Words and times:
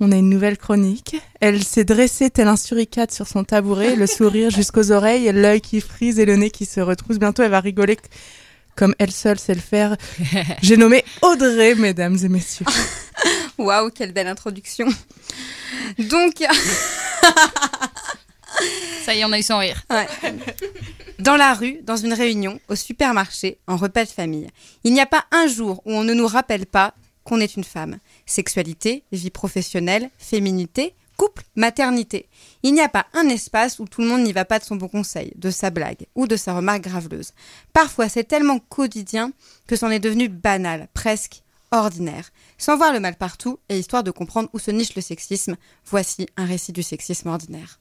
on 0.00 0.12
a 0.12 0.16
une 0.16 0.28
nouvelle 0.28 0.58
chronique. 0.58 1.16
Elle 1.40 1.62
s'est 1.62 1.84
dressée 1.84 2.30
tel 2.30 2.48
un 2.48 2.56
suricate 2.56 3.12
sur 3.12 3.26
son 3.26 3.44
tabouret, 3.44 3.96
le 3.96 4.06
sourire 4.06 4.50
jusqu'aux 4.50 4.92
oreilles, 4.92 5.30
l'œil 5.32 5.60
qui 5.60 5.80
frise 5.80 6.18
et 6.18 6.26
le 6.26 6.36
nez 6.36 6.50
qui 6.50 6.66
se 6.66 6.80
retrousse. 6.80 7.18
Bientôt, 7.18 7.42
elle 7.42 7.50
va 7.50 7.60
rigoler 7.60 7.96
comme 8.76 8.94
elle 8.98 9.10
seule 9.10 9.38
sait 9.38 9.54
le 9.54 9.60
faire. 9.60 9.96
J'ai 10.62 10.76
nommé 10.76 11.04
Audrey, 11.22 11.74
mesdames 11.74 12.18
et 12.22 12.28
messieurs. 12.28 12.66
Waouh, 13.58 13.90
quelle 13.90 14.12
belle 14.12 14.26
introduction. 14.28 14.86
Donc. 15.98 16.34
Ça 19.04 19.14
y 19.14 19.20
est, 19.20 19.24
on 19.24 19.32
a 19.32 19.38
eu 19.38 19.42
son 19.42 19.58
rire. 19.58 19.82
Dans 21.18 21.36
la 21.36 21.54
rue, 21.54 21.78
dans 21.82 21.96
une 21.96 22.12
réunion, 22.12 22.60
au 22.68 22.74
supermarché, 22.74 23.58
en 23.66 23.76
repas 23.76 24.04
de 24.04 24.10
famille, 24.10 24.48
il 24.84 24.92
n'y 24.92 25.00
a 25.00 25.06
pas 25.06 25.24
un 25.30 25.46
jour 25.46 25.80
où 25.84 25.92
on 25.92 26.04
ne 26.04 26.14
nous 26.14 26.26
rappelle 26.26 26.66
pas 26.66 26.94
qu'on 27.26 27.40
est 27.40 27.56
une 27.56 27.64
femme. 27.64 27.98
Sexualité, 28.24 29.02
vie 29.12 29.30
professionnelle, 29.30 30.10
féminité, 30.16 30.94
couple, 31.16 31.42
maternité. 31.56 32.28
Il 32.62 32.72
n'y 32.72 32.80
a 32.80 32.88
pas 32.88 33.06
un 33.12 33.28
espace 33.28 33.78
où 33.78 33.86
tout 33.86 34.00
le 34.00 34.06
monde 34.06 34.22
n'y 34.22 34.32
va 34.32 34.44
pas 34.44 34.58
de 34.58 34.64
son 34.64 34.76
bon 34.76 34.88
conseil, 34.88 35.32
de 35.36 35.50
sa 35.50 35.70
blague 35.70 36.06
ou 36.14 36.26
de 36.26 36.36
sa 36.36 36.54
remarque 36.54 36.82
graveleuse. 36.82 37.32
Parfois, 37.72 38.08
c'est 38.08 38.24
tellement 38.24 38.58
quotidien 38.58 39.32
que 39.66 39.76
c'en 39.76 39.90
est 39.90 39.98
devenu 39.98 40.28
banal, 40.28 40.88
presque 40.94 41.42
ordinaire. 41.72 42.30
Sans 42.58 42.76
voir 42.76 42.92
le 42.92 43.00
mal 43.00 43.16
partout 43.16 43.58
et 43.68 43.78
histoire 43.78 44.04
de 44.04 44.10
comprendre 44.10 44.48
où 44.52 44.58
se 44.58 44.70
niche 44.70 44.94
le 44.94 45.02
sexisme, 45.02 45.56
voici 45.84 46.26
un 46.36 46.46
récit 46.46 46.72
du 46.72 46.82
sexisme 46.82 47.28
ordinaire. 47.28 47.80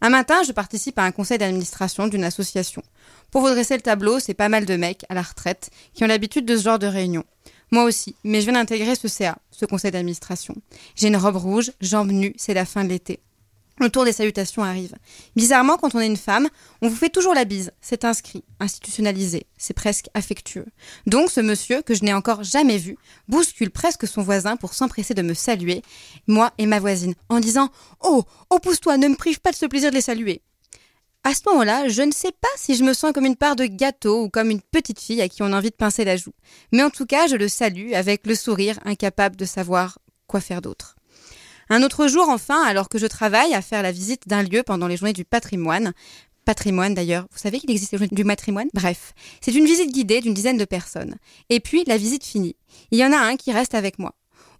Un 0.00 0.10
matin, 0.10 0.42
je 0.46 0.52
participe 0.52 0.98
à 0.98 1.04
un 1.04 1.10
conseil 1.10 1.38
d'administration 1.38 2.06
d'une 2.06 2.24
association. 2.24 2.82
Pour 3.30 3.40
vous 3.40 3.48
dresser 3.48 3.74
le 3.76 3.82
tableau, 3.82 4.20
c'est 4.20 4.34
pas 4.34 4.50
mal 4.50 4.66
de 4.66 4.76
mecs 4.76 5.06
à 5.08 5.14
la 5.14 5.22
retraite 5.22 5.70
qui 5.94 6.04
ont 6.04 6.06
l'habitude 6.06 6.44
de 6.44 6.56
ce 6.56 6.64
genre 6.64 6.78
de 6.78 6.86
réunion. 6.86 7.24
Moi 7.70 7.84
aussi, 7.84 8.14
mais 8.22 8.40
je 8.40 8.46
viens 8.46 8.54
d'intégrer 8.54 8.94
ce 8.94 9.08
CA, 9.08 9.38
ce 9.50 9.66
conseil 9.66 9.90
d'administration. 9.90 10.54
J'ai 10.94 11.08
une 11.08 11.16
robe 11.16 11.36
rouge, 11.36 11.72
jambes 11.80 12.12
nues, 12.12 12.34
c'est 12.36 12.54
la 12.54 12.64
fin 12.64 12.84
de 12.84 12.90
l'été. 12.90 13.20
Le 13.78 13.90
tour 13.90 14.06
des 14.06 14.12
salutations 14.12 14.64
arrive. 14.64 14.94
Bizarrement, 15.34 15.76
quand 15.76 15.94
on 15.94 16.00
est 16.00 16.06
une 16.06 16.16
femme, 16.16 16.48
on 16.80 16.88
vous 16.88 16.96
fait 16.96 17.10
toujours 17.10 17.34
la 17.34 17.44
bise. 17.44 17.72
C'est 17.82 18.06
inscrit, 18.06 18.42
institutionnalisé, 18.58 19.46
c'est 19.58 19.74
presque 19.74 20.06
affectueux. 20.14 20.64
Donc 21.06 21.30
ce 21.30 21.40
monsieur, 21.40 21.82
que 21.82 21.94
je 21.94 22.02
n'ai 22.02 22.14
encore 22.14 22.42
jamais 22.42 22.78
vu, 22.78 22.96
bouscule 23.28 23.70
presque 23.70 24.06
son 24.06 24.22
voisin 24.22 24.56
pour 24.56 24.72
s'empresser 24.72 25.12
de 25.12 25.20
me 25.20 25.34
saluer, 25.34 25.82
moi 26.26 26.52
et 26.56 26.64
ma 26.64 26.80
voisine, 26.80 27.14
en 27.28 27.38
disant 27.38 27.68
Oh, 28.00 28.24
oh 28.48 28.58
pousse-toi, 28.60 28.96
ne 28.96 29.08
me 29.08 29.16
prive 29.16 29.40
pas 29.40 29.50
de 29.50 29.56
ce 29.56 29.66
plaisir 29.66 29.90
de 29.90 29.96
les 29.96 30.00
saluer. 30.00 30.40
À 31.26 31.34
ce 31.34 31.40
moment-là, 31.48 31.88
je 31.88 32.02
ne 32.02 32.12
sais 32.12 32.30
pas 32.30 32.46
si 32.54 32.76
je 32.76 32.84
me 32.84 32.94
sens 32.94 33.10
comme 33.12 33.26
une 33.26 33.34
part 33.34 33.56
de 33.56 33.66
gâteau 33.66 34.22
ou 34.22 34.28
comme 34.28 34.48
une 34.48 34.60
petite 34.60 35.00
fille 35.00 35.20
à 35.20 35.28
qui 35.28 35.42
on 35.42 35.52
a 35.52 35.56
envie 35.56 35.70
de 35.70 35.74
pincer 35.74 36.04
la 36.04 36.16
joue. 36.16 36.30
Mais 36.70 36.84
en 36.84 36.90
tout 36.90 37.04
cas, 37.04 37.26
je 37.26 37.34
le 37.34 37.48
salue 37.48 37.94
avec 37.94 38.28
le 38.28 38.36
sourire, 38.36 38.78
incapable 38.84 39.34
de 39.34 39.44
savoir 39.44 39.98
quoi 40.28 40.40
faire 40.40 40.62
d'autre. 40.62 40.94
Un 41.68 41.82
autre 41.82 42.06
jour, 42.06 42.28
enfin, 42.28 42.62
alors 42.62 42.88
que 42.88 42.98
je 42.98 43.08
travaille 43.08 43.54
à 43.54 43.60
faire 43.60 43.82
la 43.82 43.90
visite 43.90 44.28
d'un 44.28 44.44
lieu 44.44 44.62
pendant 44.62 44.86
les 44.86 44.96
journées 44.96 45.12
du 45.12 45.24
patrimoine, 45.24 45.94
patrimoine 46.44 46.94
d'ailleurs, 46.94 47.26
vous 47.32 47.38
savez 47.38 47.58
qu'il 47.58 47.72
existe 47.72 47.96
du 47.96 48.22
matrimoine? 48.22 48.68
Bref, 48.72 49.12
c'est 49.40 49.52
une 49.52 49.66
visite 49.66 49.90
guidée 49.90 50.20
d'une 50.20 50.32
dizaine 50.32 50.58
de 50.58 50.64
personnes. 50.64 51.16
Et 51.50 51.58
puis, 51.58 51.82
la 51.88 51.96
visite 51.96 52.22
finie. 52.22 52.54
Il 52.92 53.00
y 53.00 53.04
en 53.04 53.12
a 53.12 53.18
un 53.18 53.34
qui 53.34 53.50
reste 53.50 53.74
avec 53.74 53.98
moi. 53.98 54.14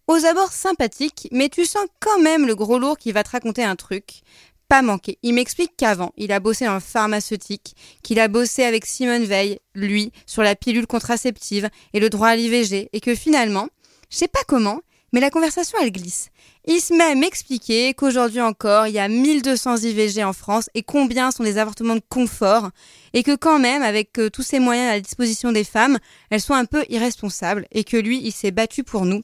Aux 0.09 0.25
abords 0.25 0.53
sympathiques, 0.53 1.29
mais 1.31 1.49
tu 1.49 1.65
sens 1.65 1.87
quand 2.01 2.19
même 2.19 2.45
le 2.45 2.57
gros 2.57 2.81
lourd 2.81 2.99
qui 2.99 3.13
va 3.13 3.23
te 3.23 3.31
raconter 3.31 3.63
un 3.63 3.77
truc. 3.77 4.23
Pas 4.69 4.83
manqué. 4.83 5.19
Il 5.23 5.35
m'explique 5.35 5.77
qu'avant, 5.77 6.13
il 6.17 6.33
a 6.33 6.41
bossé 6.41 6.67
en 6.67 6.81
pharmaceutique, 6.81 7.77
qu'il 8.03 8.19
a 8.19 8.29
bossé 8.29 8.65
avec 8.65 8.85
Simone 8.85 9.25
Veil, 9.25 9.61
lui, 9.75 10.13
sur 10.27 10.43
la 10.43 10.57
pilule 10.57 10.89
contraceptive 10.89 11.71
et 11.93 12.01
le 12.01 12.11
droit 12.11 12.29
à 12.29 12.37
l'IVG, 12.37 12.89
et 12.93 13.01
que 13.01 13.15
finalement, 13.15 13.69
je 14.11 14.17
sais 14.17 14.29
pas 14.29 14.43
comment, 14.47 14.81
mais 15.13 15.21
la 15.21 15.31
conversation, 15.31 15.79
elle 15.81 15.93
glisse. 15.93 16.31
Il 16.67 16.81
se 16.81 16.93
met 16.93 17.05
à 17.05 17.15
m'expliquer 17.15 17.95
qu'aujourd'hui 17.95 18.41
encore, 18.41 18.89
il 18.89 18.95
y 18.95 18.99
a 18.99 19.09
1200 19.09 19.77
IVG 19.79 20.25
en 20.25 20.33
France 20.33 20.69
et 20.75 20.83
combien 20.83 21.31
sont 21.31 21.45
des 21.45 21.59
avortements 21.59 21.95
de 21.95 22.03
confort 22.09 22.71
et 23.15 23.23
que 23.23 23.37
quand 23.37 23.61
même, 23.61 23.83
avec 23.83 24.19
euh, 24.19 24.31
tous 24.31 24.43
ces 24.43 24.59
moyens 24.59 24.91
à 24.91 24.95
la 24.95 25.01
disposition 25.01 25.53
des 25.53 25.65
femmes, 25.65 25.99
elles 26.31 26.41
sont 26.41 26.55
un 26.55 26.65
peu 26.65 26.85
irresponsables 26.89 27.67
et 27.71 27.85
que 27.85 27.97
lui, 27.97 28.21
il 28.23 28.33
s'est 28.33 28.51
battu 28.51 28.83
pour 28.83 29.05
nous, 29.05 29.23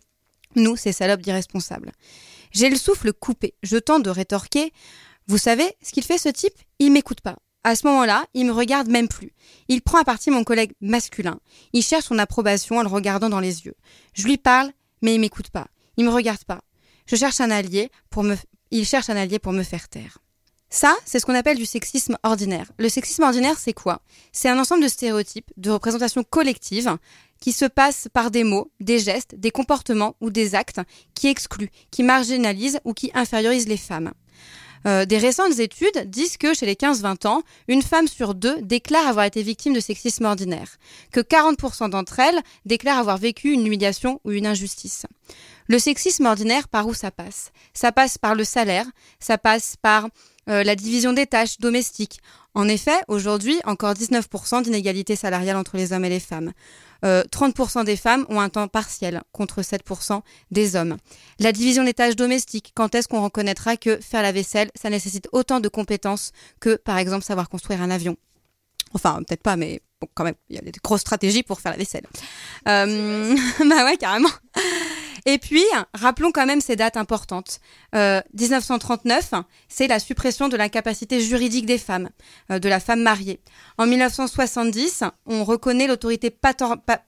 nous, 0.54 0.76
ces 0.76 0.92
salopes 0.92 1.20
d'irresponsables. 1.20 1.90
J'ai 2.52 2.70
le 2.70 2.76
souffle 2.76 3.12
coupé. 3.12 3.54
Je 3.62 3.76
tente 3.76 4.02
de 4.02 4.10
rétorquer. 4.10 4.72
Vous 5.28 5.38
savez, 5.38 5.76
ce 5.82 5.92
qu'il 5.92 6.04
fait 6.04 6.18
ce 6.18 6.28
type 6.28 6.54
Il 6.78 6.92
m'écoute 6.92 7.20
pas. 7.20 7.36
À 7.64 7.76
ce 7.76 7.86
moment-là, 7.86 8.24
il 8.34 8.46
me 8.46 8.52
regarde 8.52 8.88
même 8.88 9.08
plus. 9.08 9.32
Il 9.68 9.82
prend 9.82 9.98
à 9.98 10.04
partie 10.04 10.30
mon 10.30 10.42
collègue 10.42 10.72
masculin. 10.80 11.38
Il 11.72 11.82
cherche 11.82 12.06
son 12.06 12.18
approbation 12.18 12.78
en 12.78 12.82
le 12.82 12.88
regardant 12.88 13.28
dans 13.28 13.40
les 13.40 13.64
yeux. 13.64 13.76
Je 14.14 14.26
lui 14.26 14.36
parle, 14.36 14.72
mais 15.00 15.14
il 15.14 15.20
m'écoute 15.20 15.50
pas. 15.50 15.68
Il 15.96 16.04
me 16.04 16.10
regarde 16.10 16.44
pas. 16.44 16.60
Je 17.06 17.16
cherche 17.16 17.40
un 17.40 17.50
allié 17.50 17.90
pour 18.10 18.24
me, 18.24 18.36
il 18.70 18.86
cherche 18.86 19.10
un 19.10 19.16
allié 19.16 19.38
pour 19.38 19.52
me 19.52 19.62
faire 19.62 19.88
taire. 19.88 20.18
Ça, 20.70 20.96
c'est 21.04 21.20
ce 21.20 21.26
qu'on 21.26 21.34
appelle 21.34 21.58
du 21.58 21.66
sexisme 21.66 22.16
ordinaire. 22.22 22.72
Le 22.78 22.88
sexisme 22.88 23.24
ordinaire, 23.24 23.58
c'est 23.58 23.74
quoi? 23.74 24.00
C'est 24.32 24.48
un 24.48 24.58
ensemble 24.58 24.82
de 24.82 24.88
stéréotypes, 24.88 25.52
de 25.58 25.70
représentations 25.70 26.24
collectives 26.24 26.96
qui 27.40 27.52
se 27.52 27.66
passent 27.66 28.08
par 28.12 28.30
des 28.30 28.42
mots, 28.42 28.72
des 28.80 28.98
gestes, 28.98 29.34
des 29.34 29.50
comportements 29.50 30.16
ou 30.20 30.30
des 30.30 30.54
actes 30.54 30.80
qui 31.14 31.28
excluent, 31.28 31.70
qui 31.90 32.02
marginalisent 32.02 32.80
ou 32.84 32.94
qui 32.94 33.10
infériorisent 33.12 33.68
les 33.68 33.76
femmes. 33.76 34.12
Euh, 34.86 35.04
des 35.04 35.18
récentes 35.18 35.58
études 35.58 36.10
disent 36.10 36.36
que 36.36 36.54
chez 36.54 36.66
les 36.66 36.74
15-20 36.74 37.26
ans, 37.26 37.42
une 37.68 37.82
femme 37.82 38.08
sur 38.08 38.34
deux 38.34 38.60
déclare 38.62 39.06
avoir 39.06 39.26
été 39.26 39.42
victime 39.42 39.72
de 39.72 39.80
sexisme 39.80 40.24
ordinaire, 40.24 40.78
que 41.12 41.20
40% 41.20 41.90
d'entre 41.90 42.18
elles 42.20 42.40
déclarent 42.66 42.98
avoir 42.98 43.18
vécu 43.18 43.52
une 43.52 43.66
humiliation 43.66 44.20
ou 44.24 44.32
une 44.32 44.46
injustice. 44.46 45.06
Le 45.68 45.78
sexisme 45.78 46.26
ordinaire, 46.26 46.68
par 46.68 46.86
où 46.86 46.94
ça 46.94 47.10
passe? 47.10 47.52
Ça 47.72 47.92
passe 47.92 48.18
par 48.18 48.34
le 48.34 48.44
salaire, 48.44 48.86
ça 49.20 49.38
passe 49.38 49.76
par 49.80 50.08
euh, 50.48 50.64
la 50.64 50.76
division 50.76 51.12
des 51.12 51.26
tâches 51.26 51.58
domestiques. 51.58 52.20
En 52.54 52.68
effet, 52.68 53.00
aujourd'hui, 53.08 53.60
encore 53.64 53.94
19% 53.94 54.62
d'inégalité 54.62 55.16
salariale 55.16 55.56
entre 55.56 55.76
les 55.76 55.92
hommes 55.92 56.04
et 56.04 56.10
les 56.10 56.20
femmes. 56.20 56.52
30% 57.02 57.80
euh, 57.80 57.84
des 57.84 57.96
femmes 57.96 58.26
ont 58.28 58.40
un 58.40 58.48
temps 58.48 58.68
partiel 58.68 59.22
contre 59.32 59.62
7% 59.62 60.20
des 60.50 60.76
hommes. 60.76 60.96
La 61.40 61.50
division 61.50 61.82
des 61.82 61.94
tâches 61.94 62.14
domestiques, 62.14 62.72
quand 62.74 62.94
est-ce 62.94 63.08
qu'on 63.08 63.24
reconnaîtra 63.24 63.76
que 63.76 63.98
faire 64.00 64.22
la 64.22 64.30
vaisselle, 64.30 64.70
ça 64.74 64.90
nécessite 64.90 65.28
autant 65.32 65.58
de 65.58 65.68
compétences 65.68 66.32
que, 66.60 66.76
par 66.76 66.98
exemple, 66.98 67.24
savoir 67.24 67.48
construire 67.48 67.82
un 67.82 67.90
avion? 67.90 68.16
Enfin, 68.94 69.22
peut-être 69.26 69.42
pas, 69.42 69.56
mais 69.56 69.80
quand 70.14 70.24
même, 70.24 70.34
il 70.48 70.56
y 70.56 70.58
a 70.58 70.62
des 70.62 70.72
grosses 70.82 71.00
stratégies 71.00 71.42
pour 71.42 71.60
faire 71.60 71.72
la 71.72 71.78
vaisselle. 71.78 72.06
Euh, 72.68 73.34
bah 73.68 73.84
ouais, 73.84 73.96
carrément. 73.96 74.28
Et 75.24 75.38
puis, 75.38 75.64
rappelons 75.94 76.32
quand 76.32 76.46
même 76.46 76.60
ces 76.60 76.76
dates 76.76 76.96
importantes. 76.96 77.60
Euh, 77.94 78.20
1939, 78.38 79.34
c'est 79.68 79.86
la 79.86 79.98
suppression 79.98 80.48
de 80.48 80.56
l'incapacité 80.56 81.20
juridique 81.20 81.66
des 81.66 81.78
femmes, 81.78 82.10
euh, 82.50 82.58
de 82.58 82.68
la 82.68 82.80
femme 82.80 83.02
mariée. 83.02 83.40
En 83.78 83.86
1970, 83.86 85.04
on 85.26 85.44
reconnaît 85.44 85.86
l'autorité 85.86 86.30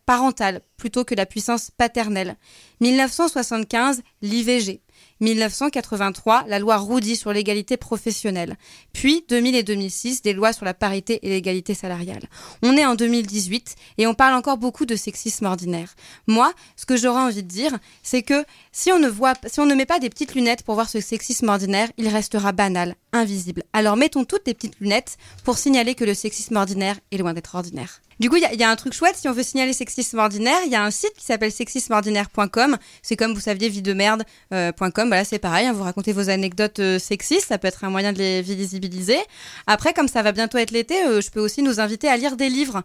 parentale 0.07 0.61
plutôt 0.77 1.05
que 1.05 1.15
la 1.15 1.27
puissance 1.27 1.71
paternelle. 1.71 2.37
1975, 2.81 4.03
l'IVG. 4.23 4.81
1983, 5.21 6.45
la 6.49 6.59
loi 6.59 6.77
Roudy 6.77 7.17
sur 7.17 7.33
l'égalité 7.33 7.77
professionnelle. 7.77 8.57
Puis 8.93 9.25
2000 9.29 9.55
et 9.55 9.63
2006, 9.63 10.23
des 10.23 10.33
lois 10.33 10.53
sur 10.53 10.65
la 10.65 10.75
parité 10.75 11.21
et 11.23 11.31
l'égalité 11.31 11.75
salariale. 11.75 12.25
On 12.63 12.77
est 12.77 12.85
en 12.85 12.95
2018 12.95 13.77
et 13.99 14.07
on 14.07 14.15
parle 14.15 14.35
encore 14.35 14.59
beaucoup 14.59 14.87
de 14.87 14.97
sexisme 14.97 15.47
ordinaire. 15.47 15.95
Moi, 16.27 16.53
ce 16.77 16.85
que 16.87 16.97
j'aurais 16.97 17.23
envie 17.23 17.43
de 17.43 17.49
dire, 17.49 17.79
c'est 18.03 18.23
que 18.23 18.45
si 18.77 18.91
on 18.91 18.99
ne 18.99 19.09
voit, 19.09 19.35
si 19.47 19.61
on 19.61 19.67
ne 19.67 19.75
met 19.75 19.87
pas 19.87 20.01
des 20.01 20.11
petites 20.11 20.35
lunettes 20.35 20.65
pour 20.65 20.75
voir 20.75 20.89
ce 20.89 21.01
sexisme 21.01 21.49
ordinaire, 21.49 21.89
il 21.97 22.09
restera 22.09 22.51
banal, 22.51 22.97
invisible. 23.13 23.63
Alors 23.73 23.97
mettons 23.97 24.25
toutes 24.25 24.47
des 24.47 24.53
petites 24.53 24.81
lunettes 24.81 25.17
pour 25.45 25.59
signaler 25.59 25.95
que 25.95 26.05
le 26.05 26.13
sexisme 26.13 26.57
ordinaire 26.57 26.97
est 27.13 27.19
loin 27.19 27.35
d'être 27.35 27.55
ordinaire. 27.55 28.01
Du 28.21 28.31
coup, 28.31 28.37
il 28.37 28.61
y, 28.61 28.63
a 28.63 28.71
un 28.71 28.77
truc 28.77 28.93
chouette, 28.93 29.17
si 29.17 29.29
on 29.29 29.33
veut 29.33 29.43
signaler 29.43 29.73
sexisme 29.73 30.19
ordinaire, 30.19 30.59
il 30.67 30.71
y 30.71 30.77
a 30.77 30.85
un 30.85 30.91
site 30.91 31.15
qui 31.17 31.25
s'appelle 31.25 31.51
sexismeordinaire.com. 31.51 32.77
C'est 33.03 33.17
comme 33.17 33.35
vous 33.35 33.41
saviez, 33.41 33.69
vie 33.69 33.83
de 33.83 33.93
merde.com. 33.93 34.25
Euh, 34.53 34.73
voilà, 34.97 35.25
c'est 35.25 35.39
pareil, 35.39 35.67
hein, 35.67 35.73
vous 35.73 35.83
racontez 35.83 36.13
vos 36.13 36.31
anecdotes 36.31 36.79
euh, 36.79 36.99
sexistes, 36.99 37.49
ça 37.49 37.59
peut 37.59 37.67
être 37.67 37.85
un 37.85 37.91
moyen 37.91 38.13
de 38.13 38.19
les 38.19 38.43
visibiliser. 38.43 39.19
Après, 39.67 39.93
comme 39.93 40.09
ça 40.09 40.23
va 40.23 40.33
bientôt 40.33 40.59
être 40.59 40.71
l'été, 40.71 41.05
euh, 41.05 41.21
je 41.21 41.31
peux 41.31 41.41
aussi 41.41 41.63
nous 41.63 41.81
inviter 41.81 42.09
à 42.09 42.17
lire 42.17 42.37
des 42.37 42.49
livres 42.49 42.83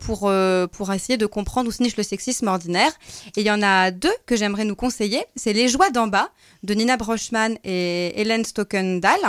pour, 0.00 0.30
pour 0.72 0.92
essayer 0.92 1.16
de 1.16 1.26
comprendre 1.26 1.68
où 1.68 1.72
se 1.72 1.82
niche 1.82 1.96
le 1.96 2.02
sexisme 2.02 2.48
ordinaire. 2.48 2.92
Et 3.36 3.40
il 3.40 3.46
y 3.46 3.50
en 3.50 3.62
a 3.62 3.90
deux 3.90 4.14
que 4.26 4.36
j'aimerais 4.36 4.64
nous 4.64 4.76
conseiller. 4.76 5.23
C'est 5.36 5.52
Les 5.52 5.68
joies 5.68 5.90
d'en 5.90 6.06
bas 6.06 6.30
de 6.62 6.74
Nina 6.74 6.96
Brochman 6.96 7.56
et 7.64 8.20
Hélène 8.20 8.44
Stockendal, 8.44 9.20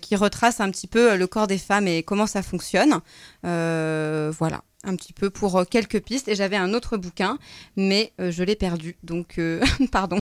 qui 0.00 0.16
retrace 0.16 0.60
un 0.60 0.70
petit 0.70 0.86
peu 0.86 1.16
le 1.16 1.26
corps 1.26 1.46
des 1.46 1.58
femmes 1.58 1.88
et 1.88 2.02
comment 2.02 2.26
ça 2.26 2.42
fonctionne. 2.42 3.00
voilà 3.42 4.62
un 4.84 4.96
petit 4.96 5.12
peu 5.12 5.30
pour 5.30 5.56
euh, 5.56 5.64
quelques 5.64 6.00
pistes. 6.00 6.28
Et 6.28 6.34
j'avais 6.34 6.56
un 6.56 6.74
autre 6.74 6.96
bouquin 6.96 7.38
mais 7.76 8.12
euh, 8.20 8.30
je 8.30 8.42
l'ai 8.42 8.56
perdu. 8.56 8.96
Donc 9.02 9.38
euh, 9.38 9.62
pardon 9.92 10.18